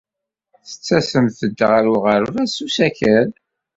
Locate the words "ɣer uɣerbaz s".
1.69-2.57